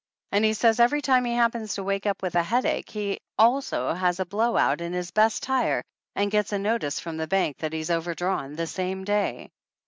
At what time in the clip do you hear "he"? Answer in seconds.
0.43-0.53, 1.25-1.35, 2.89-3.19